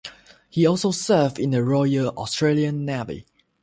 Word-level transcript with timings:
He 0.49 0.65
also 0.65 0.89
served 0.89 1.37
in 1.37 1.51
the 1.51 1.63
Royal 1.63 2.07
Australian 2.17 2.85
Navy. 2.85 3.27